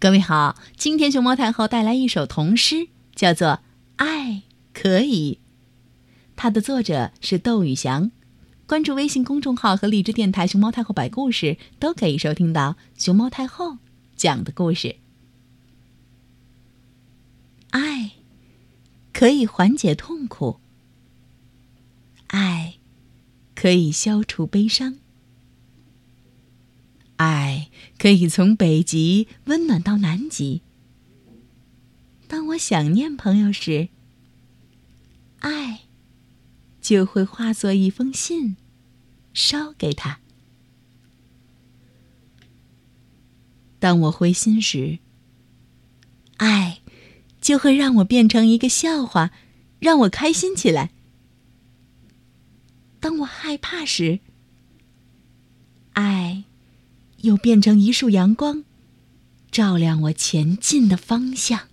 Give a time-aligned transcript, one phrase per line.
[0.00, 3.48] 各位好，今天熊猫太后带来一首童诗，叫做
[3.96, 5.38] 《爱可以》，
[6.36, 8.10] 它的作者是窦宇翔。
[8.66, 13.76] 关注微信公众号和荔枝电台“熊猫太后摆故事”，都可以收听到熊猫太后
[14.16, 14.96] 讲的故事。
[17.68, 18.12] 爱
[19.12, 20.60] 可以缓解痛苦，
[22.28, 22.76] 爱
[23.54, 24.96] 可以消除悲伤。
[27.16, 27.68] 爱
[28.00, 30.62] 可以从北极温暖到南极。
[32.26, 33.90] 当我想念朋友时，
[35.40, 35.82] 爱
[36.80, 38.56] 就会化作一封信，
[39.34, 40.20] 捎给他。
[43.78, 44.98] 当我灰心时，
[46.38, 46.80] 爱
[47.38, 49.30] 就会让我变成一个笑话，
[49.78, 50.90] 让我开心起来。
[52.98, 54.20] 当我害怕时，
[55.92, 56.44] 爱。
[57.22, 58.64] 又变成一束阳光，
[59.50, 61.69] 照亮我前进的方向。